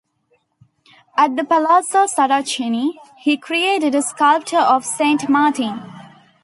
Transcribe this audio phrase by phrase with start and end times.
[1.15, 5.79] At the Palazzo Saracini, he created a sculpture of Saint Martin.